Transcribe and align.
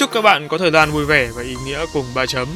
Chúc 0.00 0.12
các 0.12 0.22
bạn 0.22 0.48
có 0.48 0.58
thời 0.58 0.70
gian 0.70 0.90
vui 0.90 1.06
vẻ 1.06 1.30
và 1.34 1.42
ý 1.42 1.54
nghĩa 1.64 1.86
cùng 1.92 2.04
ba 2.14 2.26
chấm. 2.26 2.48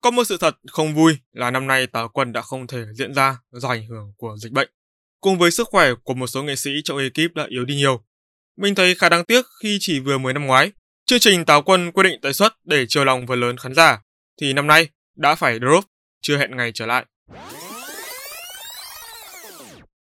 Có 0.00 0.10
một 0.10 0.24
sự 0.24 0.36
thật 0.40 0.56
không 0.70 0.94
vui 0.94 1.18
là 1.32 1.50
năm 1.50 1.66
nay 1.66 1.86
táo 1.86 2.08
quân 2.08 2.32
đã 2.32 2.42
không 2.42 2.66
thể 2.66 2.84
diễn 2.94 3.14
ra 3.14 3.38
do 3.50 3.68
ảnh 3.68 3.86
hưởng 3.86 4.12
của 4.16 4.36
dịch 4.36 4.52
bệnh. 4.52 4.68
Cùng 5.20 5.38
với 5.38 5.50
sức 5.50 5.68
khỏe 5.68 5.90
của 6.04 6.14
một 6.14 6.26
số 6.26 6.42
nghệ 6.42 6.56
sĩ 6.56 6.70
trong 6.84 6.98
ekip 6.98 7.34
đã 7.34 7.46
yếu 7.48 7.64
đi 7.64 7.74
nhiều. 7.74 8.04
Mình 8.56 8.74
thấy 8.74 8.94
khá 8.94 9.08
đáng 9.08 9.24
tiếc 9.24 9.44
khi 9.62 9.78
chỉ 9.80 10.00
vừa 10.00 10.18
mới 10.18 10.34
năm 10.34 10.46
ngoái, 10.46 10.72
chương 11.06 11.20
trình 11.20 11.44
táo 11.44 11.62
quân 11.62 11.92
quyết 11.92 12.02
định 12.02 12.20
tái 12.20 12.32
xuất 12.32 12.56
để 12.64 12.86
chiều 12.88 13.04
lòng 13.04 13.26
phần 13.26 13.40
lớn 13.40 13.56
khán 13.56 13.74
giả, 13.74 14.02
thì 14.40 14.52
năm 14.52 14.66
nay 14.66 14.88
đã 15.16 15.34
phải 15.34 15.58
drop, 15.58 15.84
chưa 16.22 16.36
hẹn 16.36 16.56
ngày 16.56 16.70
trở 16.74 16.86
lại. 16.86 17.06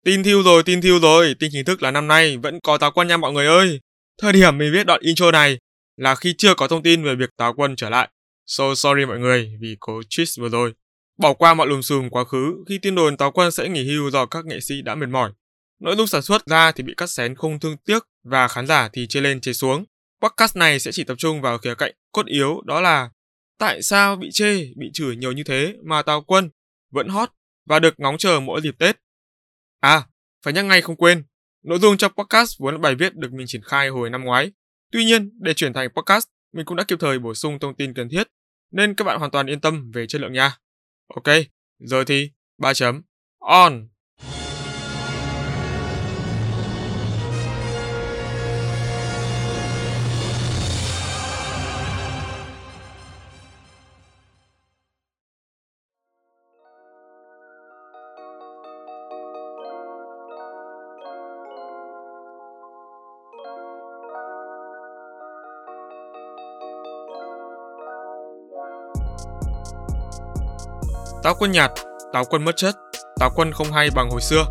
Tin 0.07 0.23
thiêu 0.23 0.43
rồi, 0.43 0.63
tin 0.63 0.81
thiêu 0.81 0.99
rồi, 0.99 1.35
tin 1.39 1.51
chính 1.53 1.65
thức 1.65 1.83
là 1.83 1.91
năm 1.91 2.09
nay 2.09 2.37
vẫn 2.37 2.61
có 2.61 2.79
táo 2.79 2.91
quân 2.91 3.09
nha 3.09 3.17
mọi 3.17 3.33
người 3.33 3.47
ơi. 3.47 3.81
Thời 4.23 4.33
điểm 4.33 4.59
mình 4.59 4.73
viết 4.73 4.87
đoạn 4.87 5.01
intro 5.01 5.31
này 5.31 5.59
là 5.97 6.15
khi 6.15 6.35
chưa 6.39 6.55
có 6.55 6.69
thông 6.69 6.83
tin 6.83 7.05
về 7.05 7.15
việc 7.15 7.31
táo 7.37 7.55
quân 7.57 7.77
trở 7.77 7.91
lại. 7.91 8.11
So 8.47 8.75
sorry 8.75 9.05
mọi 9.07 9.19
người 9.19 9.57
vì 9.61 9.77
cố 9.81 10.01
twist 10.01 10.43
vừa 10.43 10.49
rồi. 10.49 10.73
Bỏ 11.19 11.35
qua 11.35 11.55
mọi 11.55 11.67
lùm 11.67 11.81
xùm 11.81 12.09
quá 12.09 12.25
khứ 12.25 12.65
khi 12.69 12.79
tin 12.79 12.95
đồn 12.95 13.17
táo 13.17 13.31
quân 13.31 13.51
sẽ 13.51 13.69
nghỉ 13.69 13.85
hưu 13.85 14.11
do 14.11 14.27
các 14.27 14.45
nghệ 14.45 14.61
sĩ 14.61 14.83
đã 14.83 14.95
mệt 14.95 15.07
mỏi. 15.07 15.33
Nội 15.81 15.97
dung 15.97 16.07
sản 16.07 16.23
xuất 16.23 16.47
ra 16.47 16.73
thì 16.73 16.83
bị 16.83 16.95
cắt 16.97 17.11
xén 17.11 17.35
không 17.35 17.61
thương 17.61 17.77
tiếc 17.77 18.03
và 18.25 18.49
khán 18.49 18.67
giả 18.67 18.89
thì 18.93 19.07
chê 19.07 19.21
lên 19.21 19.41
chê 19.41 19.53
xuống. 19.53 19.85
Podcast 20.23 20.57
này 20.57 20.81
sẽ 20.81 20.93
chỉ 20.93 21.05
tập 21.05 21.15
trung 21.19 21.41
vào 21.41 21.59
khía 21.59 21.75
cạnh 21.75 21.93
cốt 22.13 22.27
yếu 22.27 22.61
đó 22.65 22.81
là 22.81 23.11
tại 23.59 23.83
sao 23.83 24.17
bị 24.17 24.29
chê, 24.33 24.57
bị 24.77 24.91
chửi 24.95 25.17
nhiều 25.17 25.33
như 25.33 25.45
thế 25.45 25.75
mà 25.85 26.03
táo 26.03 26.23
quân 26.23 26.51
vẫn 26.91 27.09
hot 27.09 27.29
và 27.69 27.79
được 27.79 27.95
ngóng 28.01 28.19
chờ 28.19 28.41
mỗi 28.41 28.61
dịp 28.61 28.75
Tết. 28.79 28.97
À, 29.87 30.07
phải 30.45 30.53
nhắc 30.53 30.65
ngay 30.65 30.81
không 30.81 30.97
quên, 30.97 31.25
nội 31.63 31.79
dung 31.79 31.97
trong 31.97 32.13
podcast 32.13 32.59
vốn 32.59 32.75
là 32.75 32.79
bài 32.79 32.95
viết 32.95 33.15
được 33.15 33.33
mình 33.33 33.47
triển 33.47 33.63
khai 33.63 33.89
hồi 33.89 34.11
năm 34.11 34.25
ngoái. 34.25 34.53
Tuy 34.93 35.05
nhiên, 35.05 35.31
để 35.41 35.55
chuyển 35.55 35.73
thành 35.73 35.89
podcast, 35.91 36.29
mình 36.53 36.65
cũng 36.67 36.77
đã 36.77 36.85
kịp 36.89 36.99
thời 37.01 37.19
bổ 37.19 37.35
sung 37.35 37.59
thông 37.59 37.77
tin 37.77 37.95
cần 37.95 38.09
thiết, 38.09 38.29
nên 38.73 38.95
các 38.95 39.05
bạn 39.05 39.19
hoàn 39.19 39.31
toàn 39.31 39.47
yên 39.47 39.61
tâm 39.61 39.91
về 39.95 40.07
chất 40.07 40.21
lượng 40.21 40.33
nha. 40.33 40.57
Ok, 41.15 41.37
giờ 41.79 42.05
thì 42.05 42.31
3 42.59 42.75
chấm 42.75 43.03
on. 43.39 43.89
Táo 71.27 71.35
quân 71.35 71.53
nhạt, 71.53 71.71
táo 72.13 72.25
quân 72.25 72.45
mất 72.45 72.57
chất, 72.57 72.77
táo 73.21 73.31
quân 73.35 73.53
không 73.53 73.73
hay 73.73 73.91
bằng 73.95 74.11
hồi 74.11 74.21
xưa, 74.21 74.45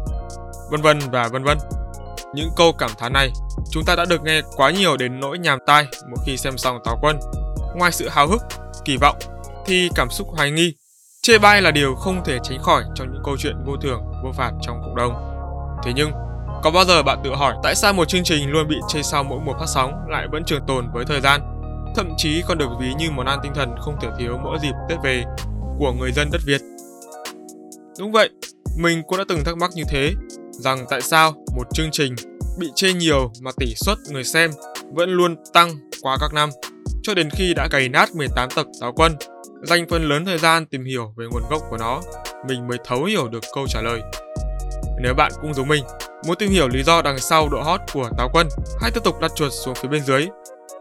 vân 0.72 0.82
vân 0.82 1.00
và 1.12 1.28
vân 1.28 1.44
vân. 1.44 1.58
Những 2.34 2.50
câu 2.56 2.74
cảm 2.78 2.90
thán 2.98 3.14
này 3.14 3.32
chúng 3.72 3.86
ta 3.86 3.96
đã 3.96 4.06
được 4.06 4.24
nghe 4.24 4.42
quá 4.56 4.72
nhiều 4.72 4.98
đến 4.98 5.20
nỗi 5.20 5.40
nhàm 5.40 5.60
tai 5.66 5.88
mỗi 6.10 6.18
khi 6.26 6.38
xem 6.38 6.58
xong 6.58 6.80
táo 6.86 6.98
quân. 7.02 7.20
Ngoài 7.76 7.92
sự 7.92 8.10
háo 8.10 8.28
hức, 8.28 8.42
kỳ 8.86 8.98
vọng, 8.98 9.16
thì 9.66 9.90
cảm 9.96 10.10
xúc 10.10 10.28
hoài 10.36 10.52
nghi, 10.52 10.76
chê 11.22 11.38
bai 11.38 11.62
là 11.62 11.72
điều 11.72 11.96
không 11.96 12.24
thể 12.26 12.40
tránh 12.44 12.64
khỏi 12.64 12.84
trong 12.96 13.14
những 13.14 13.22
câu 13.26 13.38
chuyện 13.38 13.64
vô 13.66 13.76
thường, 13.82 14.04
vô 14.24 14.32
phạt 14.32 14.52
trong 14.62 14.82
cộng 14.82 14.96
đồng. 14.96 15.14
Thế 15.84 15.92
nhưng, 15.96 16.12
có 16.64 16.72
bao 16.72 16.86
giờ 16.86 17.04
bạn 17.04 17.20
tự 17.24 17.36
hỏi 17.36 17.56
tại 17.64 17.76
sao 17.76 17.94
một 17.94 18.08
chương 18.08 18.24
trình 18.24 18.50
luôn 18.50 18.68
bị 18.68 18.76
chê 18.88 19.02
sau 19.02 19.24
mỗi 19.24 19.40
mùa 19.46 19.54
phát 19.54 19.68
sóng 19.68 20.08
lại 20.10 20.28
vẫn 20.32 20.44
trường 20.46 20.66
tồn 20.68 20.92
với 20.94 21.06
thời 21.06 21.22
gian, 21.22 21.42
thậm 21.96 22.14
chí 22.18 22.44
còn 22.48 22.58
được 22.58 22.70
ví 22.80 22.94
như 22.94 23.12
món 23.12 23.26
ăn 23.26 23.40
tinh 23.44 23.54
thần 23.56 23.76
không 23.80 23.98
thể 24.02 24.08
thiếu 24.20 24.38
mỗi 24.44 24.58
dịp 24.62 24.74
Tết 24.90 24.98
về 25.04 25.24
của 25.80 25.92
người 25.92 26.12
dân 26.12 26.30
đất 26.32 26.42
Việt. 26.46 26.62
Đúng 28.00 28.12
vậy, 28.12 28.30
mình 28.78 29.04
cũng 29.08 29.18
đã 29.18 29.24
từng 29.28 29.44
thắc 29.44 29.58
mắc 29.58 29.72
như 29.76 29.84
thế, 29.90 30.14
rằng 30.52 30.86
tại 30.90 31.02
sao 31.02 31.34
một 31.56 31.68
chương 31.74 31.92
trình 31.92 32.16
bị 32.58 32.68
chê 32.76 32.94
nhiều 32.94 33.32
mà 33.42 33.52
tỷ 33.58 33.74
suất 33.76 33.98
người 34.12 34.24
xem 34.24 34.52
vẫn 34.94 35.10
luôn 35.10 35.36
tăng 35.54 35.70
qua 36.02 36.18
các 36.22 36.34
năm, 36.34 36.50
cho 37.04 37.14
đến 37.14 37.30
khi 37.30 37.54
đã 37.54 37.68
cày 37.68 37.90
nát 37.90 38.16
18 38.16 38.50
tập 38.56 38.66
táo 38.82 38.94
quân, 38.96 39.16
dành 39.64 39.86
phần 39.90 40.10
lớn 40.10 40.26
thời 40.26 40.38
gian 40.38 40.66
tìm 40.66 40.86
hiểu 40.86 41.14
về 41.18 41.26
nguồn 41.32 41.44
gốc 41.50 41.62
của 41.70 41.78
nó, 41.78 42.02
mình 42.48 42.68
mới 42.68 42.78
thấu 42.86 43.04
hiểu 43.04 43.28
được 43.28 43.44
câu 43.56 43.68
trả 43.68 43.82
lời. 43.82 44.02
Nếu 45.02 45.14
bạn 45.14 45.32
cũng 45.42 45.54
giống 45.54 45.68
mình, 45.68 45.84
muốn 46.28 46.36
tìm 46.36 46.50
hiểu 46.50 46.68
lý 46.68 46.84
do 46.84 47.02
đằng 47.02 47.20
sau 47.20 47.50
độ 47.50 47.62
hot 47.62 47.82
của 47.94 48.10
táo 48.18 48.30
quân, 48.34 48.48
hãy 48.82 48.92
tiếp 48.92 49.04
tục 49.04 49.20
đặt 49.22 49.32
chuột 49.36 49.52
xuống 49.52 49.76
phía 49.76 49.90
bên 49.90 50.04
dưới. 50.04 50.28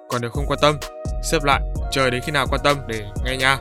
Còn 0.08 0.20
nếu 0.20 0.30
không 0.30 0.46
quan 0.46 0.58
tâm, 0.62 0.76
xếp 1.24 1.44
lại, 1.44 1.60
chờ 1.92 2.10
đến 2.10 2.22
khi 2.26 2.32
nào 2.32 2.46
quan 2.50 2.60
tâm 2.64 2.76
để 2.88 3.02
nghe 3.24 3.36
nha. 3.36 3.58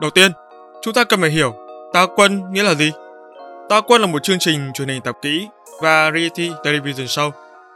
Đầu 0.00 0.10
tiên, 0.10 0.32
chúng 0.82 0.94
ta 0.94 1.04
cần 1.04 1.20
phải 1.20 1.30
hiểu 1.30 1.54
táo 1.92 2.06
quân 2.16 2.52
nghĩa 2.52 2.62
là 2.62 2.74
gì. 2.74 2.92
Táo 3.68 3.82
quân 3.82 4.00
là 4.00 4.06
một 4.06 4.22
chương 4.22 4.38
trình 4.38 4.70
truyền 4.74 4.88
hình 4.88 5.02
tạp 5.02 5.16
kỹ 5.22 5.48
Variety 5.82 6.52
Television 6.64 7.06
Show, 7.06 7.30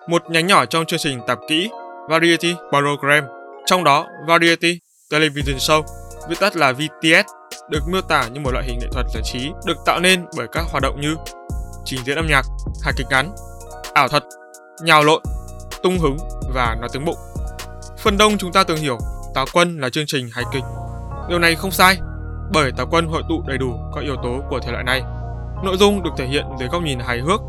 một 0.09 0.31
nhánh 0.31 0.47
nhỏ 0.47 0.67
trong 0.67 0.87
chương 0.87 0.99
trình 0.99 1.21
tạp 1.27 1.39
kỹ 1.49 1.71
Variety 2.09 2.55
Program. 2.71 3.25
Trong 3.67 3.85
đó, 3.85 4.07
Variety 4.27 4.79
Television 5.11 5.57
Show, 5.57 5.83
viết 6.29 6.41
tắt 6.41 6.57
là 6.57 6.73
VTS, 6.73 7.31
được 7.71 7.81
miêu 7.89 8.01
tả 8.01 8.29
như 8.29 8.41
một 8.41 8.51
loại 8.53 8.65
hình 8.65 8.79
nghệ 8.79 8.87
thuật 8.93 9.07
giải 9.15 9.23
trí 9.33 9.51
được 9.67 9.77
tạo 9.87 10.01
nên 10.01 10.25
bởi 10.37 10.47
các 10.53 10.65
hoạt 10.71 10.83
động 10.83 11.01
như 11.01 11.17
trình 11.85 12.01
diễn 12.05 12.17
âm 12.17 12.27
nhạc, 12.27 12.43
hài 12.83 12.95
kịch 12.97 13.07
ngắn, 13.11 13.35
ảo 13.95 14.09
thuật, 14.09 14.25
nhào 14.83 15.05
lộn, 15.05 15.23
tung 15.83 15.99
hứng 15.99 16.17
và 16.55 16.77
nói 16.81 16.89
tiếng 16.93 17.05
bụng. 17.05 17.19
Phần 17.99 18.19
đông 18.19 18.39
chúng 18.39 18.53
ta 18.53 18.65
thường 18.65 18.79
hiểu 18.79 18.99
táo 19.35 19.47
quân 19.53 19.81
là 19.81 19.91
chương 19.91 20.07
trình 20.07 20.29
hài 20.33 20.45
kịch. 20.53 20.65
Điều 21.29 21.39
này 21.39 21.55
không 21.55 21.71
sai, 21.71 21.99
bởi 22.53 22.73
táo 22.73 22.87
quân 22.91 23.07
hội 23.07 23.23
tụ 23.29 23.43
đầy 23.47 23.59
đủ 23.59 23.75
các 23.95 24.01
yếu 24.01 24.17
tố 24.17 24.41
của 24.51 24.61
thể 24.61 24.73
loại 24.73 24.85
này. 24.85 25.03
Nội 25.65 25.77
dung 25.77 26.03
được 26.03 26.11
thể 26.17 26.27
hiện 26.27 26.45
dưới 26.59 26.69
góc 26.69 26.83
nhìn 26.83 26.99
hài 26.99 27.21
hước, 27.21 27.41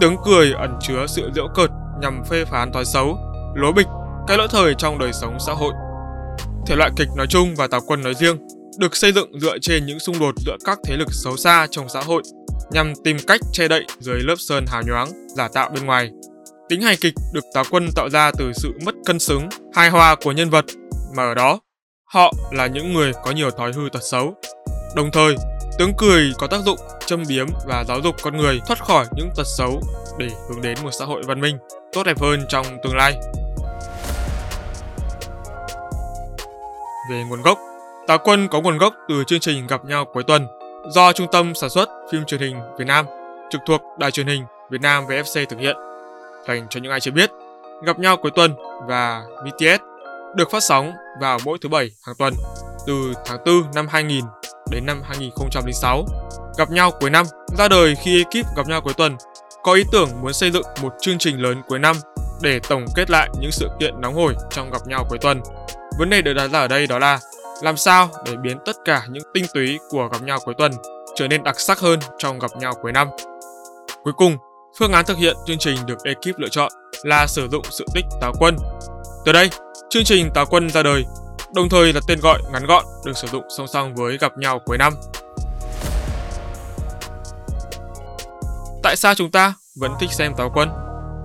tiếng 0.00 0.16
cười 0.24 0.52
ẩn 0.52 0.78
chứa 0.80 1.06
sự 1.06 1.30
giễu 1.34 1.48
cợt 1.54 1.70
nhằm 2.00 2.22
phê 2.30 2.44
phán 2.44 2.72
thói 2.72 2.84
xấu, 2.84 3.18
lố 3.54 3.72
bịch, 3.72 3.86
cái 4.26 4.38
lỗi 4.38 4.48
thời 4.50 4.74
trong 4.74 4.98
đời 4.98 5.12
sống 5.12 5.36
xã 5.46 5.52
hội. 5.52 5.72
Thể 6.66 6.76
loại 6.76 6.90
kịch 6.96 7.08
nói 7.16 7.26
chung 7.26 7.54
và 7.56 7.66
táo 7.66 7.80
quân 7.86 8.02
nói 8.02 8.14
riêng 8.14 8.36
được 8.78 8.96
xây 8.96 9.12
dựng 9.12 9.40
dựa 9.40 9.58
trên 9.58 9.86
những 9.86 9.98
xung 9.98 10.18
đột 10.18 10.34
giữa 10.46 10.56
các 10.64 10.78
thế 10.84 10.96
lực 10.96 11.08
xấu 11.10 11.36
xa 11.36 11.66
trong 11.70 11.88
xã 11.88 12.00
hội 12.00 12.22
nhằm 12.70 12.92
tìm 13.04 13.16
cách 13.26 13.40
che 13.52 13.68
đậy 13.68 13.84
dưới 13.98 14.20
lớp 14.20 14.34
sơn 14.38 14.64
hào 14.66 14.82
nhoáng, 14.86 15.08
giả 15.36 15.48
tạo 15.48 15.70
bên 15.74 15.86
ngoài. 15.86 16.10
Tính 16.68 16.80
hài 16.80 16.96
kịch 17.00 17.14
được 17.32 17.44
táo 17.54 17.64
quân 17.70 17.88
tạo 17.96 18.10
ra 18.10 18.30
từ 18.38 18.52
sự 18.52 18.72
mất 18.84 18.94
cân 19.06 19.18
xứng, 19.18 19.48
hài 19.74 19.90
hòa 19.90 20.16
của 20.24 20.32
nhân 20.32 20.50
vật, 20.50 20.64
mà 21.16 21.22
ở 21.22 21.34
đó 21.34 21.60
Họ 22.06 22.32
là 22.50 22.66
những 22.66 22.92
người 22.92 23.12
có 23.24 23.30
nhiều 23.30 23.50
thói 23.50 23.72
hư 23.72 23.88
tật 23.92 24.02
xấu. 24.02 24.34
Đồng 24.96 25.10
thời, 25.12 25.36
tiếng 25.78 25.92
cười 25.98 26.32
có 26.38 26.46
tác 26.46 26.60
dụng 26.60 26.78
châm 27.06 27.22
biếm 27.28 27.46
và 27.66 27.84
giáo 27.88 28.00
dục 28.00 28.14
con 28.22 28.36
người 28.36 28.60
thoát 28.66 28.84
khỏi 28.84 29.06
những 29.16 29.30
tật 29.36 29.46
xấu 29.58 29.80
để 30.18 30.28
hướng 30.48 30.62
đến 30.62 30.78
một 30.82 30.90
xã 30.90 31.04
hội 31.04 31.22
văn 31.26 31.40
minh, 31.40 31.58
tốt 31.92 32.02
đẹp 32.04 32.20
hơn 32.20 32.46
trong 32.48 32.66
tương 32.82 32.96
lai. 32.96 33.14
Về 37.10 37.24
nguồn 37.28 37.42
gốc, 37.42 37.58
Tà 38.06 38.16
Quân 38.16 38.48
có 38.48 38.60
nguồn 38.60 38.78
gốc 38.78 38.94
từ 39.08 39.24
chương 39.26 39.40
trình 39.40 39.66
Gặp 39.66 39.84
nhau 39.84 40.04
cuối 40.04 40.22
tuần 40.22 40.46
do 40.90 41.12
Trung 41.12 41.26
tâm 41.32 41.54
Sản 41.54 41.70
xuất 41.70 41.88
Phim 42.12 42.24
Truyền 42.24 42.40
hình 42.40 42.56
Việt 42.78 42.86
Nam 42.86 43.06
trực 43.50 43.60
thuộc 43.66 43.82
Đài 43.98 44.10
truyền 44.10 44.26
hình 44.26 44.44
Việt 44.70 44.80
Nam 44.80 45.04
VFC 45.06 45.46
thực 45.46 45.58
hiện. 45.58 45.76
Dành 46.48 46.66
cho 46.70 46.80
những 46.80 46.92
ai 46.92 47.00
chưa 47.00 47.10
biết, 47.10 47.30
Gặp 47.84 47.98
nhau 47.98 48.16
cuối 48.16 48.30
tuần 48.30 48.54
và 48.86 49.22
BTS 49.44 49.95
được 50.34 50.50
phát 50.50 50.62
sóng 50.62 50.92
vào 51.20 51.38
mỗi 51.44 51.58
thứ 51.62 51.68
bảy 51.68 51.90
hàng 52.06 52.16
tuần 52.18 52.34
từ 52.86 53.12
tháng 53.24 53.38
4 53.46 53.62
năm 53.74 53.86
2000 53.88 54.24
đến 54.70 54.86
năm 54.86 55.02
2006. 55.04 56.06
Gặp 56.58 56.70
nhau 56.70 56.90
cuối 57.00 57.10
năm 57.10 57.26
ra 57.58 57.68
đời 57.68 57.94
khi 58.02 58.24
ekip 58.24 58.56
gặp 58.56 58.66
nhau 58.66 58.80
cuối 58.80 58.94
tuần 58.94 59.16
có 59.62 59.72
ý 59.72 59.84
tưởng 59.92 60.08
muốn 60.22 60.32
xây 60.32 60.50
dựng 60.50 60.64
một 60.82 60.92
chương 61.00 61.18
trình 61.18 61.42
lớn 61.42 61.62
cuối 61.68 61.78
năm 61.78 61.96
để 62.42 62.60
tổng 62.68 62.84
kết 62.94 63.10
lại 63.10 63.28
những 63.40 63.52
sự 63.52 63.68
kiện 63.80 64.00
nóng 64.00 64.14
hổi 64.14 64.34
trong 64.50 64.70
gặp 64.70 64.86
nhau 64.86 65.06
cuối 65.08 65.18
tuần. 65.18 65.40
Vấn 65.98 66.10
đề 66.10 66.22
được 66.22 66.32
đặt 66.32 66.48
ra 66.48 66.58
ở 66.58 66.68
đây 66.68 66.86
đó 66.86 66.98
là 66.98 67.18
làm 67.62 67.76
sao 67.76 68.08
để 68.26 68.32
biến 68.42 68.58
tất 68.66 68.76
cả 68.84 69.02
những 69.10 69.22
tinh 69.34 69.44
túy 69.54 69.78
của 69.90 70.08
gặp 70.12 70.22
nhau 70.22 70.38
cuối 70.44 70.54
tuần 70.58 70.72
trở 71.14 71.28
nên 71.28 71.42
đặc 71.42 71.60
sắc 71.60 71.78
hơn 71.78 72.00
trong 72.18 72.38
gặp 72.38 72.50
nhau 72.56 72.74
cuối 72.82 72.92
năm. 72.92 73.08
Cuối 74.02 74.12
cùng, 74.16 74.36
phương 74.78 74.92
án 74.92 75.04
thực 75.04 75.16
hiện 75.16 75.36
chương 75.46 75.58
trình 75.58 75.76
được 75.86 75.98
ekip 76.04 76.38
lựa 76.38 76.48
chọn 76.48 76.72
là 77.02 77.26
sử 77.26 77.48
dụng 77.48 77.64
sự 77.70 77.86
tích 77.94 78.04
Táo 78.20 78.32
Quân. 78.38 78.56
Từ 79.26 79.32
đây, 79.32 79.50
chương 79.90 80.04
trình 80.04 80.30
Táo 80.34 80.46
Quân 80.46 80.70
ra 80.70 80.82
đời, 80.82 81.04
đồng 81.54 81.68
thời 81.68 81.92
là 81.92 82.00
tên 82.08 82.20
gọi 82.20 82.38
ngắn 82.52 82.66
gọn 82.66 82.84
được 83.04 83.16
sử 83.16 83.28
dụng 83.28 83.44
song 83.56 83.66
song 83.66 83.94
với 83.94 84.18
gặp 84.18 84.32
nhau 84.38 84.60
cuối 84.64 84.78
năm. 84.78 84.92
Tại 88.82 88.96
sao 88.96 89.14
chúng 89.14 89.30
ta 89.30 89.54
vẫn 89.80 89.92
thích 90.00 90.12
xem 90.12 90.34
Táo 90.36 90.50
Quân? 90.54 90.68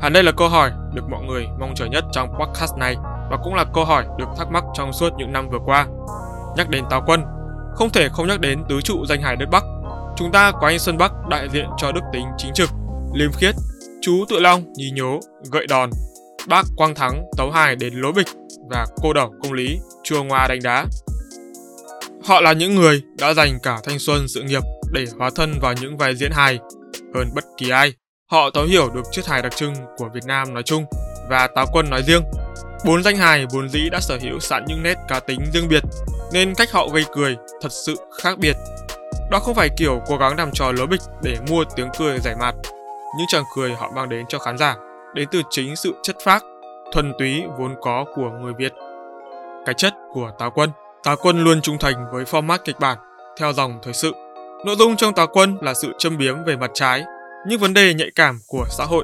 Hẳn 0.01 0.13
đây 0.13 0.24
là 0.24 0.31
câu 0.31 0.50
hỏi 0.50 0.71
được 0.94 1.01
mọi 1.09 1.24
người 1.24 1.48
mong 1.59 1.74
chờ 1.75 1.86
nhất 1.86 2.03
trong 2.12 2.30
podcast 2.39 2.77
này 2.77 2.95
và 3.31 3.38
cũng 3.44 3.56
là 3.56 3.65
câu 3.74 3.86
hỏi 3.86 4.06
được 4.18 4.27
thắc 4.38 4.51
mắc 4.51 4.63
trong 4.74 4.94
suốt 4.94 5.09
những 5.18 5.33
năm 5.33 5.50
vừa 5.50 5.59
qua. 5.65 5.88
Nhắc 6.57 6.69
đến 6.69 6.83
Táo 6.89 7.03
Quân, 7.06 7.24
không 7.75 7.89
thể 7.89 8.09
không 8.09 8.27
nhắc 8.27 8.39
đến 8.39 8.63
tứ 8.69 8.81
trụ 8.81 9.06
danh 9.06 9.21
hải 9.21 9.36
đất 9.36 9.50
Bắc. 9.51 9.63
Chúng 10.15 10.31
ta 10.31 10.51
có 10.51 10.68
anh 10.68 10.80
Xuân 10.80 10.98
Bắc 10.98 11.12
đại 11.30 11.50
diện 11.53 11.65
cho 11.77 11.92
đức 11.92 12.01
tính 12.13 12.25
chính 12.38 12.53
trực, 12.53 12.69
liêm 13.13 13.31
khiết, 13.31 13.56
chú 14.01 14.25
Tự 14.30 14.39
Long 14.39 14.74
nhí 14.74 14.92
nhố, 14.95 15.19
gậy 15.51 15.68
đòn, 15.68 15.89
bác 16.48 16.66
Quang 16.76 16.96
Thắng 16.96 17.24
tấu 17.38 17.52
hài 17.52 17.76
đến 17.76 17.94
lối 17.94 18.12
bịch 18.12 18.28
và 18.70 18.86
cô 19.02 19.14
đầu 19.14 19.34
công 19.44 19.54
lý 19.54 19.80
chua 20.04 20.24
ngoa 20.24 20.48
đánh 20.48 20.60
đá. 20.64 20.86
Họ 22.24 22.42
là 22.42 22.54
những 22.54 22.76
người 22.76 23.04
đã 23.18 23.34
dành 23.34 23.60
cả 23.64 23.80
thanh 23.84 24.00
xuân 24.00 24.28
sự 24.28 24.42
nghiệp 24.42 24.64
để 24.92 25.06
hóa 25.18 25.30
thân 25.36 25.54
vào 25.62 25.74
những 25.82 25.98
vai 25.98 26.16
diễn 26.16 26.32
hài 26.32 26.60
hơn 27.16 27.30
bất 27.36 27.44
kỳ 27.58 27.70
ai. 27.70 27.94
Họ 28.32 28.50
thấu 28.54 28.64
hiểu 28.64 28.90
được 28.90 29.02
chiếc 29.12 29.26
hài 29.26 29.42
đặc 29.42 29.56
trưng 29.56 29.74
của 29.98 30.10
Việt 30.14 30.26
Nam 30.26 30.54
nói 30.54 30.64
chung 30.64 30.86
và 31.30 31.48
Táo 31.56 31.66
Quân 31.74 31.90
nói 31.90 32.04
riêng. 32.04 32.24
Bốn 32.86 33.04
danh 33.04 33.18
hài 33.18 33.46
vốn 33.46 33.70
dĩ 33.70 33.90
đã 33.92 34.00
sở 34.00 34.18
hữu 34.22 34.40
sẵn 34.40 34.66
những 34.68 34.84
nét 34.84 34.96
cá 35.08 35.20
tính 35.20 35.40
riêng 35.54 35.68
biệt, 35.68 35.84
nên 36.34 36.56
cách 36.56 36.72
họ 36.72 36.88
gây 36.88 37.06
cười 37.12 37.36
thật 37.62 37.72
sự 37.72 37.96
khác 38.24 38.38
biệt. 38.40 38.56
Đó 39.32 39.40
không 39.40 39.56
phải 39.56 39.70
kiểu 39.78 40.02
cố 40.08 40.18
gắng 40.18 40.38
làm 40.38 40.52
trò 40.54 40.72
lố 40.72 40.86
bịch 40.86 41.02
để 41.24 41.38
mua 41.50 41.64
tiếng 41.76 41.90
cười 42.00 42.20
giải 42.20 42.36
mạt. 42.40 42.56
Những 43.18 43.28
tràng 43.28 43.44
cười 43.56 43.72
họ 43.72 43.92
mang 43.96 44.10
đến 44.10 44.26
cho 44.30 44.40
khán 44.40 44.58
giả 44.58 44.76
đến 45.13 45.28
từ 45.31 45.42
chính 45.50 45.75
sự 45.75 45.94
chất 46.04 46.16
phác, 46.24 46.44
thuần 46.94 47.13
túy 47.19 47.44
vốn 47.60 47.75
có 47.81 48.06
của 48.16 48.30
người 48.42 48.54
Việt. 48.58 48.74
Cái 49.66 49.74
chất 49.74 49.94
của 50.13 50.31
Táo 50.40 50.52
Quân 50.52 50.69
Táo 51.04 51.16
Quân 51.16 51.44
luôn 51.44 51.62
trung 51.62 51.78
thành 51.78 52.06
với 52.12 52.24
format 52.24 52.58
kịch 52.66 52.80
bản, 52.80 52.98
theo 53.38 53.54
dòng 53.54 53.80
thời 53.84 53.94
sự. 53.94 54.13
Nội 54.66 54.75
dung 54.75 54.96
trong 54.96 55.13
Táo 55.13 55.28
Quân 55.28 55.58
là 55.62 55.74
sự 55.74 55.94
châm 55.98 56.18
biếm 56.18 56.44
về 56.44 56.56
mặt 56.56 56.72
trái, 56.74 57.04
những 57.48 57.60
vấn 57.60 57.74
đề 57.74 57.94
nhạy 57.94 58.12
cảm 58.16 58.40
của 58.48 58.66
xã 58.69 58.86
hội. 58.86 59.04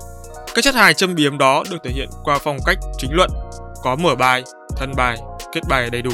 Các 0.55 0.63
chất 0.63 0.75
hài 0.75 0.93
châm 0.93 1.15
biếm 1.15 1.37
đó 1.37 1.63
được 1.71 1.77
thể 1.83 1.91
hiện 1.91 2.09
qua 2.23 2.39
phong 2.39 2.57
cách 2.65 2.77
chính 2.97 3.13
luận, 3.13 3.29
có 3.83 3.95
mở 3.95 4.15
bài, 4.15 4.43
thân 4.75 4.91
bài, 4.97 5.17
kết 5.53 5.61
bài 5.69 5.89
đầy 5.89 6.01
đủ. 6.01 6.11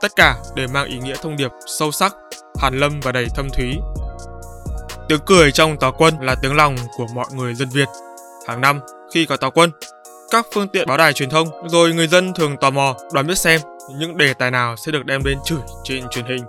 Tất 0.00 0.16
cả 0.16 0.36
đều 0.54 0.68
mang 0.68 0.86
ý 0.86 0.98
nghĩa 0.98 1.14
thông 1.22 1.36
điệp 1.36 1.50
sâu 1.66 1.90
sắc, 1.90 2.14
hàn 2.58 2.78
lâm 2.78 3.00
và 3.00 3.12
đầy 3.12 3.26
thâm 3.34 3.48
thúy. 3.50 3.78
Tiếng 5.08 5.20
cười 5.26 5.52
trong 5.52 5.76
Táo 5.76 5.92
Quân 5.92 6.14
là 6.20 6.34
tiếng 6.42 6.56
lòng 6.56 6.76
của 6.96 7.06
mọi 7.14 7.26
người 7.34 7.54
dân 7.54 7.68
Việt. 7.68 7.88
Hàng 8.48 8.60
năm, 8.60 8.80
khi 9.14 9.26
có 9.26 9.36
Táo 9.36 9.50
Quân, 9.50 9.70
các 10.30 10.46
phương 10.54 10.68
tiện 10.68 10.88
báo 10.88 10.96
đài 10.96 11.12
truyền 11.12 11.30
thông 11.30 11.68
rồi 11.68 11.94
người 11.94 12.06
dân 12.06 12.34
thường 12.34 12.56
tò 12.60 12.70
mò 12.70 12.96
đoán 13.12 13.26
biết 13.26 13.38
xem 13.38 13.60
những 13.98 14.16
đề 14.16 14.34
tài 14.34 14.50
nào 14.50 14.76
sẽ 14.76 14.92
được 14.92 15.06
đem 15.06 15.22
đến 15.24 15.38
chửi 15.44 15.58
trên 15.84 16.08
truyền 16.10 16.24
hình. 16.24 16.44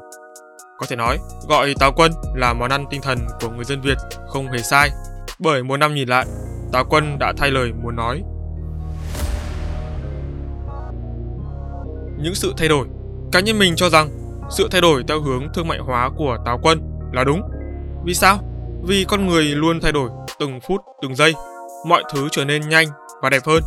Có 0.78 0.86
thể 0.90 0.96
nói, 0.96 1.18
gọi 1.50 1.74
táo 1.80 1.92
quân 1.96 2.12
là 2.36 2.54
món 2.54 2.70
ăn 2.70 2.86
tinh 2.90 3.02
thần 3.02 3.20
của 3.42 3.50
người 3.50 3.66
dân 3.66 3.82
Việt 3.82 3.98
không 4.28 4.52
hề 4.52 4.58
sai, 4.58 4.90
bởi 5.40 5.64
một 5.64 5.78
năm 5.78 5.96
nhìn 5.96 6.10
lại, 6.10 6.26
táo 6.72 6.86
quân 6.90 7.20
đã 7.20 7.34
thay 7.38 7.52
lời 7.52 7.72
muốn 7.84 7.96
nói. 7.96 8.24
Những 12.18 12.36
sự 12.36 12.54
thay 12.58 12.68
đổi, 12.68 12.88
cá 13.32 13.40
nhân 13.40 13.60
mình 13.60 13.76
cho 13.76 13.90
rằng 13.90 14.10
sự 14.50 14.68
thay 14.72 14.82
đổi 14.82 15.04
theo 15.08 15.22
hướng 15.22 15.48
thương 15.54 15.68
mại 15.68 15.80
hóa 15.80 16.10
của 16.18 16.38
táo 16.46 16.60
quân 16.64 16.82
là 17.14 17.24
đúng. 17.24 17.42
Vì 18.06 18.14
sao? 18.14 18.40
Vì 18.84 19.06
con 19.08 19.28
người 19.28 19.44
luôn 19.44 19.80
thay 19.82 19.92
đổi 19.92 20.10
từng 20.40 20.60
phút, 20.68 20.82
từng 21.02 21.16
giây, 21.16 21.34
mọi 21.86 22.04
thứ 22.14 22.28
trở 22.32 22.46
nên 22.46 22.70
nhanh 22.70 22.88
và 23.22 23.30
đẹp 23.30 23.46
hơn. 23.46 23.64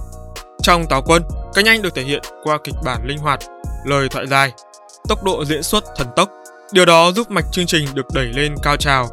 Trong 0.62 0.86
táo 0.86 1.02
quân, 1.02 1.22
cái 1.54 1.64
nhanh 1.64 1.82
được 1.82 1.94
thể 1.94 2.02
hiện 2.02 2.22
qua 2.42 2.58
kịch 2.64 2.74
bản 2.84 3.06
linh 3.06 3.18
hoạt, 3.18 3.40
lời 3.84 4.08
thoại 4.08 4.26
dài, 4.26 4.52
tốc 5.08 5.24
độ 5.24 5.44
diễn 5.44 5.62
xuất 5.62 5.84
thần 5.96 6.08
tốc. 6.16 6.30
Điều 6.72 6.84
đó 6.84 7.12
giúp 7.12 7.30
mạch 7.30 7.44
chương 7.52 7.66
trình 7.66 7.86
được 7.94 8.06
đẩy 8.14 8.26
lên 8.26 8.54
cao 8.62 8.76
trào, 8.76 9.08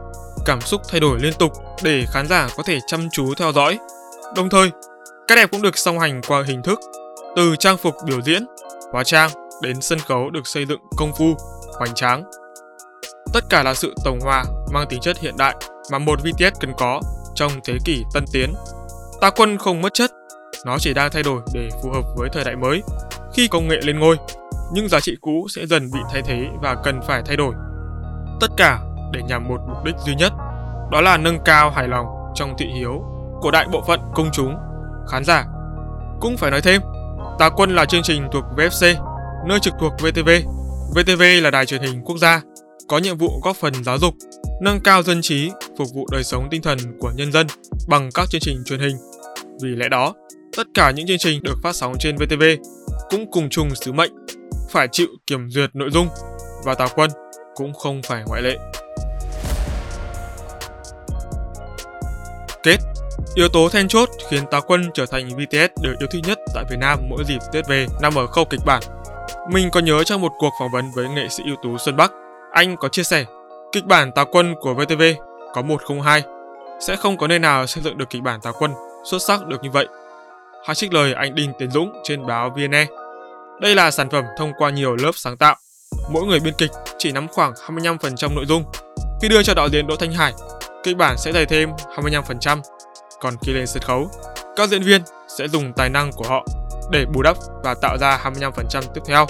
cảm 0.46 0.62
xúc 0.62 0.81
thay 0.90 1.00
đổi 1.00 1.19
liên 1.19 1.34
tục 1.34 1.54
để 1.84 2.06
khán 2.12 2.28
giả 2.28 2.50
có 2.57 2.63
thể 2.63 2.80
chăm 2.88 3.10
chú 3.12 3.34
theo 3.38 3.52
dõi. 3.52 3.80
Đồng 4.36 4.50
thời, 4.50 4.72
cái 5.28 5.36
đẹp 5.36 5.52
cũng 5.52 5.62
được 5.62 5.78
song 5.78 6.00
hành 6.00 6.22
qua 6.28 6.44
hình 6.48 6.62
thức, 6.63 6.80
từ 7.36 7.56
trang 7.60 7.78
phục 7.78 7.96
biểu 8.06 8.22
diễn, 8.22 8.46
hóa 8.92 9.04
trang 9.04 9.30
đến 9.62 9.81
sân 9.81 10.00
khấu 10.00 10.30
được 10.30 10.48
xây 10.48 10.66
dựng 10.66 10.80
công 10.98 11.12
phu, 11.18 11.38
hoành 11.80 11.94
tráng. 11.94 12.24
Tất 13.34 13.44
cả 13.50 13.63
là 13.63 13.74
sự 13.74 13.94
tổng 14.04 14.19
hòa 14.19 14.44
mang 14.72 14.88
tính 14.90 15.02
chất 15.02 15.19
hiện 15.19 15.38
đại 15.38 15.56
mà 15.92 16.00
một 16.00 16.19
VTS 16.19 16.60
cần 16.60 16.74
có 16.78 17.02
trong 17.36 17.52
thế 17.63 17.78
kỷ 17.86 18.04
tân 18.13 18.25
tiến. 18.31 18.54
Tà 19.21 19.29
quân 19.29 19.57
không 19.57 19.81
mất 19.81 19.94
chất 19.94 20.12
nó 20.65 20.77
chỉ 20.79 20.94
đang 20.94 21.12
thay 21.12 21.23
đổi 21.23 21.41
để 21.53 21.69
phù 21.83 21.91
hợp 21.91 22.03
với 22.15 22.29
thời 22.33 22.44
đại 22.44 22.56
mới. 22.56 22.83
Khi 23.33 23.47
công 23.47 23.67
nghệ 23.67 23.77
lên 23.83 24.00
ngôi, 24.00 24.17
những 24.73 24.89
giá 24.89 25.00
trị 25.00 25.15
cũ 25.21 25.47
sẽ 25.56 25.65
dần 25.65 25.89
bị 25.94 26.00
thay 26.12 26.21
thế 26.21 26.47
và 26.62 26.75
cần 26.83 27.00
phải 27.07 27.21
thay 27.25 27.38
đổi. 27.38 27.53
Tất 28.41 28.47
cả 28.57 28.79
để 29.13 29.21
nhằm 29.27 29.47
một 29.47 29.57
mục 29.67 29.83
đích 29.85 29.95
duy 30.06 30.15
nhất, 30.15 30.33
đó 30.91 31.01
là 31.01 31.17
nâng 31.17 31.39
cao 31.45 31.71
hài 31.71 31.88
lòng 31.88 32.06
trong 32.35 32.56
thị 32.57 32.65
hiếu 32.77 33.03
của 33.41 33.51
đại 33.51 33.65
bộ 33.71 33.83
phận 33.88 34.00
công 34.15 34.29
chúng, 34.33 34.56
khán 35.12 35.23
giả. 35.23 35.45
Cũng 36.21 36.38
phải 36.38 36.51
nói 36.51 36.61
thêm, 36.61 36.81
Tà 37.39 37.50
Quân 37.50 37.75
là 37.75 37.85
chương 37.85 38.03
trình 38.03 38.27
thuộc 38.31 38.44
VFC, 38.57 38.95
nơi 39.47 39.59
trực 39.59 39.73
thuộc 39.79 39.94
VTV. 40.00 40.29
VTV 40.95 41.21
là 41.41 41.51
đài 41.51 41.65
truyền 41.65 41.81
hình 41.81 42.01
quốc 42.06 42.18
gia, 42.18 42.41
có 42.88 42.97
nhiệm 42.97 43.18
vụ 43.18 43.39
góp 43.44 43.56
phần 43.56 43.73
giáo 43.83 43.97
dục, 43.97 44.13
nâng 44.62 44.80
cao 44.80 45.04
dân 45.04 45.22
trí, 45.22 45.50
phục 45.78 45.88
vụ 45.94 46.07
đời 46.12 46.24
sống 46.24 46.48
tinh 46.52 46.62
thần 46.62 46.80
của 47.00 47.12
nhân 47.16 47.31
dân 47.31 47.48
bằng 47.88 48.10
các 48.13 48.30
chương 48.30 48.42
trình 48.42 48.63
truyền 48.66 48.80
hình. 48.80 48.96
Vì 49.62 49.69
lẽ 49.69 49.90
đó, 49.90 50.13
Tất 50.57 50.68
cả 50.74 50.92
những 50.92 51.07
chương 51.07 51.18
trình 51.18 51.44
được 51.44 51.56
phát 51.63 51.75
sóng 51.75 51.96
trên 52.00 52.16
VTV 52.18 52.44
cũng 53.10 53.31
cùng 53.31 53.50
chung 53.50 53.75
sứ 53.75 53.92
mệnh 53.92 54.12
phải 54.69 54.88
chịu 54.92 55.07
kiểm 55.28 55.50
duyệt 55.50 55.75
nội 55.75 55.90
dung 55.92 56.07
và 56.66 56.75
Tào 56.75 56.88
Quân 56.96 57.12
cũng 57.56 57.74
không 57.74 58.02
phải 58.07 58.24
ngoại 58.28 58.42
lệ. 58.42 58.57
Kết 62.63 62.78
Yếu 63.36 63.48
tố 63.50 63.69
then 63.69 63.88
chốt 63.88 64.10
khiến 64.30 64.44
Táo 64.52 64.62
Quân 64.62 64.90
trở 64.94 65.06
thành 65.06 65.28
BTS 65.28 65.81
được 65.81 65.96
yêu 66.00 66.07
thích 66.12 66.24
nhất 66.28 66.40
tại 66.54 66.63
Việt 66.69 66.78
Nam 66.80 67.00
mỗi 67.10 67.24
dịp 67.28 67.40
Tết 67.52 67.68
về 67.68 67.88
nằm 68.02 68.16
ở 68.16 68.28
khâu 68.28 68.46
kịch 68.46 68.62
bản. 68.66 68.84
Mình 69.52 69.69
có 69.72 69.80
nhớ 69.80 70.04
trong 70.04 70.22
một 70.22 70.31
cuộc 70.38 70.52
phỏng 70.60 70.72
vấn 70.72 70.86
với 70.96 71.10
nghệ 71.10 71.28
sĩ 71.30 71.44
ưu 71.46 71.56
tú 71.63 71.78
Xuân 71.78 71.96
Bắc, 71.96 72.12
anh 72.52 72.75
có 72.80 72.90
chia 72.90 73.04
sẻ 73.04 73.25
kịch 73.75 73.86
bản 73.86 74.12
Táo 74.12 74.25
Quân 74.25 74.56
của 74.60 74.74
VTV 74.74 75.01
có 75.54 75.61
102 75.61 76.23
sẽ 76.80 76.95
không 76.95 77.18
có 77.18 77.28
nơi 77.28 77.40
nào 77.40 77.68
xây 77.68 77.83
dựng 77.83 77.97
được 77.97 78.09
kịch 78.09 78.21
bản 78.21 78.42
Táo 78.42 78.54
Quân 78.59 78.71
xuất 79.04 79.21
sắc 79.21 79.47
được 79.47 79.64
như 79.64 79.69
vậy 79.71 79.88
Hãy 80.66 80.76
trích 80.76 80.94
lời 80.94 81.14
anh 81.14 81.35
Đinh 81.35 81.54
Tiến 81.59 81.71
Dũng 81.71 81.94
trên 82.04 82.26
báo 82.26 82.49
VNE. 82.49 82.85
Đây 83.61 83.76
là 83.76 83.92
sản 83.92 84.09
phẩm 84.09 84.23
thông 84.38 84.52
qua 84.57 84.69
nhiều 84.69 84.95
lớp 84.95 85.11
sáng 85.16 85.38
tạo. 85.38 85.56
Mỗi 86.09 86.26
người 86.26 86.40
biên 86.40 86.54
kịch 86.57 86.71
chỉ 86.97 87.11
nắm 87.11 87.28
khoảng 87.28 87.54
25% 87.54 88.35
nội 88.35 88.45
dung. 88.45 88.64
Khi 89.21 89.30
đưa 89.30 89.44
cho 89.44 89.54
đạo 89.54 89.69
diễn 89.69 89.88
Đỗ 89.88 89.95
Thanh 89.95 90.11
Hải, 90.11 90.33
kịch 90.83 90.97
bản 90.97 91.18
sẽ 91.18 91.31
dày 91.31 91.45
thêm 91.45 91.69
25%. 91.95 92.61
Còn 93.21 93.33
khi 93.42 93.52
lên 93.52 93.68
sân 93.68 93.83
khấu, 93.83 94.09
các 94.56 94.69
diễn 94.69 94.83
viên 94.83 95.02
sẽ 95.38 95.47
dùng 95.47 95.73
tài 95.73 95.90
năng 95.90 96.11
của 96.11 96.28
họ 96.28 96.45
để 96.92 97.06
bù 97.14 97.21
đắp 97.21 97.38
và 97.64 97.76
tạo 97.81 97.97
ra 97.97 98.21
25% 98.23 98.81
tiếp 98.94 99.02
theo. 99.06 99.26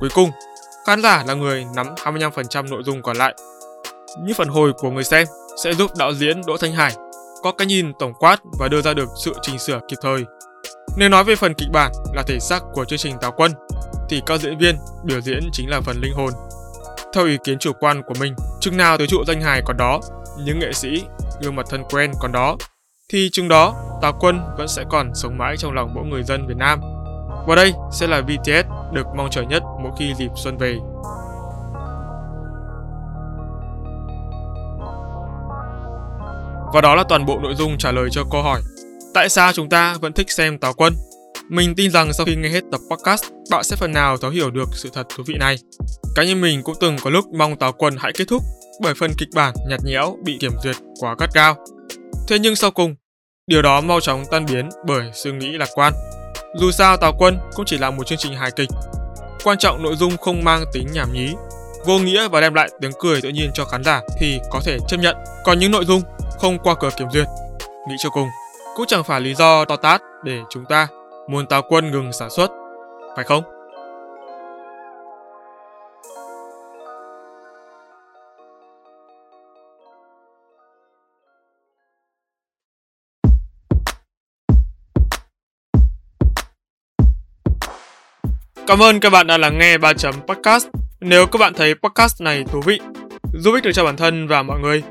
Cuối 0.00 0.08
cùng, 0.14 0.30
khán 0.86 1.02
giả 1.02 1.24
là 1.26 1.34
người 1.34 1.66
nắm 1.76 1.86
25% 1.94 2.68
nội 2.70 2.82
dung 2.82 3.02
còn 3.02 3.16
lại. 3.16 3.34
Những 4.24 4.34
phản 4.34 4.48
hồi 4.48 4.72
của 4.72 4.90
người 4.90 5.04
xem 5.04 5.26
sẽ 5.64 5.74
giúp 5.74 5.90
đạo 5.98 6.14
diễn 6.14 6.40
Đỗ 6.46 6.56
Thanh 6.56 6.72
Hải 6.72 6.92
có 7.42 7.52
cái 7.52 7.66
nhìn 7.66 7.92
tổng 7.98 8.12
quát 8.18 8.36
và 8.58 8.68
đưa 8.68 8.82
ra 8.82 8.94
được 8.94 9.08
sự 9.24 9.32
chỉnh 9.42 9.58
sửa 9.58 9.80
kịp 9.88 9.96
thời 10.02 10.24
nếu 10.96 11.08
nói 11.08 11.24
về 11.24 11.36
phần 11.36 11.54
kịch 11.54 11.68
bản 11.72 11.92
là 12.14 12.22
thể 12.22 12.38
xác 12.40 12.62
của 12.72 12.84
chương 12.84 12.98
trình 12.98 13.16
Táo 13.20 13.32
Quân, 13.36 13.52
thì 14.08 14.22
các 14.26 14.40
diễn 14.40 14.58
viên 14.58 14.76
biểu 15.04 15.20
diễn 15.20 15.48
chính 15.52 15.70
là 15.70 15.80
phần 15.80 15.96
linh 16.00 16.14
hồn. 16.14 16.30
Theo 17.14 17.26
ý 17.26 17.38
kiến 17.44 17.58
chủ 17.58 17.72
quan 17.80 18.02
của 18.02 18.14
mình, 18.20 18.34
chừng 18.60 18.76
nào 18.76 18.98
tứ 18.98 19.06
trụ 19.06 19.24
danh 19.26 19.40
hài 19.40 19.62
còn 19.64 19.76
đó, 19.76 20.00
những 20.44 20.58
nghệ 20.58 20.72
sĩ, 20.72 21.02
gương 21.42 21.56
mặt 21.56 21.66
thân 21.70 21.84
quen 21.90 22.12
còn 22.20 22.32
đó, 22.32 22.56
thì 23.08 23.28
chừng 23.32 23.48
đó 23.48 23.74
Táo 24.02 24.12
Quân 24.20 24.40
vẫn 24.58 24.68
sẽ 24.68 24.84
còn 24.90 25.10
sống 25.14 25.38
mãi 25.38 25.56
trong 25.56 25.74
lòng 25.74 25.94
mỗi 25.94 26.04
người 26.04 26.22
dân 26.22 26.46
Việt 26.46 26.56
Nam. 26.56 26.80
Và 27.46 27.54
đây 27.56 27.72
sẽ 27.92 28.06
là 28.06 28.20
BTS 28.20 28.92
được 28.92 29.06
mong 29.16 29.30
chờ 29.30 29.42
nhất 29.42 29.62
mỗi 29.82 29.92
khi 29.98 30.14
dịp 30.14 30.30
xuân 30.36 30.58
về. 30.58 30.76
Và 36.76 36.82
đó 36.82 36.94
là 36.94 37.04
toàn 37.08 37.26
bộ 37.26 37.38
nội 37.42 37.54
dung 37.54 37.78
trả 37.78 37.92
lời 37.92 38.08
cho 38.10 38.24
câu 38.30 38.42
hỏi 38.42 38.60
Tại 39.14 39.28
sao 39.28 39.52
chúng 39.52 39.68
ta 39.68 39.96
vẫn 40.00 40.12
thích 40.12 40.30
xem 40.30 40.58
Táo 40.58 40.72
Quân? 40.72 40.94
Mình 41.48 41.74
tin 41.74 41.90
rằng 41.90 42.12
sau 42.12 42.26
khi 42.26 42.36
nghe 42.36 42.48
hết 42.48 42.64
tập 42.72 42.80
podcast, 42.90 43.24
bạn 43.50 43.64
sẽ 43.64 43.76
phần 43.76 43.92
nào 43.92 44.16
thấu 44.16 44.30
hiểu 44.30 44.50
được 44.50 44.68
sự 44.72 44.90
thật 44.92 45.06
thú 45.16 45.22
vị 45.26 45.34
này. 45.34 45.56
Cá 46.14 46.24
nhân 46.24 46.40
mình 46.40 46.62
cũng 46.62 46.74
từng 46.80 46.96
có 47.02 47.10
lúc 47.10 47.24
mong 47.32 47.56
Táo 47.56 47.72
Quân 47.72 47.94
hãy 47.98 48.12
kết 48.18 48.24
thúc 48.28 48.42
bởi 48.82 48.94
phần 48.94 49.10
kịch 49.18 49.28
bản 49.34 49.54
nhạt 49.68 49.80
nhẽo 49.84 50.16
bị 50.24 50.36
kiểm 50.40 50.52
duyệt 50.64 50.76
quá 51.00 51.14
gắt 51.18 51.34
gao. 51.34 51.56
Thế 52.28 52.38
nhưng 52.38 52.56
sau 52.56 52.70
cùng, 52.70 52.94
điều 53.46 53.62
đó 53.62 53.80
mau 53.80 54.00
chóng 54.00 54.24
tan 54.30 54.46
biến 54.46 54.68
bởi 54.86 55.10
suy 55.14 55.32
nghĩ 55.32 55.48
lạc 55.48 55.68
quan. 55.74 55.92
Dù 56.56 56.70
sao 56.70 56.96
tào 56.96 57.12
Quân 57.18 57.38
cũng 57.54 57.66
chỉ 57.66 57.78
là 57.78 57.90
một 57.90 58.06
chương 58.06 58.18
trình 58.18 58.34
hài 58.34 58.50
kịch. 58.50 58.68
Quan 59.44 59.58
trọng 59.58 59.82
nội 59.82 59.96
dung 59.96 60.16
không 60.16 60.44
mang 60.44 60.64
tính 60.72 60.86
nhảm 60.92 61.12
nhí. 61.12 61.28
vô 61.86 61.98
nghĩa 61.98 62.28
và 62.28 62.40
đem 62.40 62.54
lại 62.54 62.68
tiếng 62.80 62.92
cười 62.98 63.22
tự 63.22 63.28
nhiên 63.28 63.50
cho 63.54 63.64
khán 63.64 63.84
giả 63.84 64.00
thì 64.20 64.38
có 64.50 64.60
thể 64.64 64.78
chấp 64.88 64.96
nhận. 64.96 65.16
Còn 65.44 65.58
những 65.58 65.70
nội 65.70 65.84
dung 65.84 66.02
không 66.38 66.58
qua 66.58 66.74
cửa 66.80 66.90
kiểm 66.96 67.10
duyệt, 67.10 67.26
nghĩ 67.88 67.94
cho 67.98 68.10
cùng, 68.10 68.28
cũng 68.76 68.86
chẳng 68.86 69.04
phải 69.04 69.20
lý 69.20 69.34
do 69.34 69.64
to 69.64 69.76
tát 69.76 70.02
để 70.24 70.40
chúng 70.50 70.64
ta 70.64 70.86
muốn 71.28 71.46
táo 71.46 71.62
quân 71.68 71.90
ngừng 71.90 72.12
sản 72.12 72.30
xuất, 72.30 72.50
phải 73.16 73.24
không? 73.24 73.44
Cảm 88.66 88.82
ơn 88.82 89.00
các 89.00 89.10
bạn 89.10 89.26
đã 89.26 89.38
lắng 89.38 89.58
nghe 89.58 89.78
3 89.78 89.92
chấm 89.92 90.14
podcast. 90.26 90.66
Nếu 91.00 91.26
các 91.26 91.38
bạn 91.38 91.54
thấy 91.54 91.74
podcast 91.74 92.20
này 92.20 92.44
thú 92.52 92.60
vị, 92.60 92.80
giúp 93.32 93.52
ích 93.54 93.64
được 93.64 93.72
cho 93.74 93.84
bản 93.84 93.96
thân 93.96 94.28
và 94.28 94.42
mọi 94.42 94.60
người, 94.60 94.82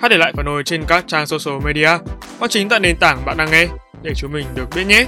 hãy 0.00 0.08
để 0.08 0.16
lại 0.16 0.32
phản 0.36 0.46
hồi 0.46 0.62
trên 0.64 0.84
các 0.88 1.04
trang 1.08 1.26
social 1.26 1.64
media 1.64 1.90
hoặc 2.38 2.50
chính 2.50 2.68
tại 2.68 2.80
nền 2.80 2.96
tảng 2.96 3.24
bạn 3.24 3.36
đang 3.36 3.50
nghe 3.50 3.68
để 4.02 4.14
chúng 4.14 4.32
mình 4.32 4.46
được 4.54 4.68
biết 4.74 4.84
nhé. 4.84 5.06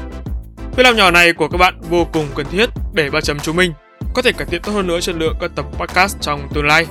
Việc 0.77 0.83
làm 0.83 0.97
nhỏ 0.97 1.11
này 1.11 1.33
của 1.33 1.49
các 1.49 1.59
bạn 1.59 1.81
vô 1.81 2.07
cùng 2.13 2.27
cần 2.35 2.47
thiết 2.51 2.71
để 2.93 3.11
ba 3.11 3.21
chấm 3.21 3.39
chúng 3.39 3.57
mình 3.57 3.73
có 4.15 4.23
thể 4.23 4.33
cải 4.33 4.47
thiện 4.47 4.63
tốt 4.63 4.73
hơn 4.73 4.87
nữa 4.87 5.01
chất 5.01 5.17
lượng 5.17 5.37
các 5.41 5.51
tập 5.55 5.67
podcast 5.79 6.17
trong 6.21 6.49
tương 6.55 6.67
lai. 6.67 6.87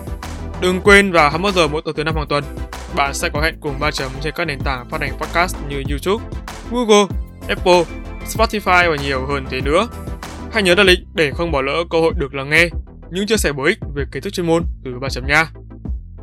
Đừng 0.62 0.82
quên 0.82 1.12
vào 1.12 1.30
21 1.30 1.54
giờ 1.54 1.68
mỗi 1.68 1.82
tối 1.86 1.94
thứ 1.98 2.04
năm 2.04 2.16
hàng 2.16 2.28
tuần, 2.30 2.44
bạn 2.96 3.14
sẽ 3.14 3.30
có 3.30 3.42
hẹn 3.42 3.56
cùng 3.60 3.80
ba 3.80 3.92
chấm 3.92 4.12
trên 4.22 4.34
các 4.38 4.46
nền 4.46 4.60
tảng 4.60 4.90
phát 4.90 5.02
hành 5.02 5.18
podcast 5.18 5.56
như 5.70 5.84
YouTube, 5.90 6.26
Google, 6.72 7.06
Apple, 7.48 7.84
Spotify 8.28 8.90
và 8.90 8.96
nhiều 9.04 9.26
hơn 9.26 9.46
thế 9.50 9.62
nữa. 9.62 9.88
Hãy 10.52 10.64
nhớ 10.64 10.76
đặt 10.76 10.84
lịch 10.84 11.00
để 11.14 11.32
không 11.32 11.52
bỏ 11.52 11.62
lỡ 11.62 11.84
cơ 11.90 12.00
hội 12.00 12.14
được 12.18 12.34
lắng 12.34 12.50
nghe 12.50 12.70
những 13.12 13.28
chia 13.28 13.38
sẻ 13.38 13.52
bổ 13.52 13.64
ích 13.64 13.78
về 13.96 14.04
kiến 14.12 14.24
thức 14.24 14.34
chuyên 14.34 14.48
môn 14.48 14.64
từ 14.86 14.92
ba 15.02 15.10
chấm 15.10 15.28
nha. 15.28 15.46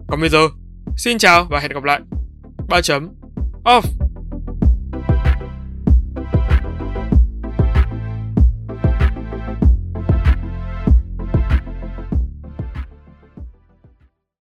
Còn 0.08 0.20
bây 0.20 0.28
giờ, 0.28 0.48
xin 0.96 1.18
chào 1.18 1.46
và 1.50 1.60
hẹn 1.60 1.72
gặp 1.72 1.84
lại. 1.84 2.00
3 2.68 2.80
chấm 2.80 3.08
off. 3.64 4.03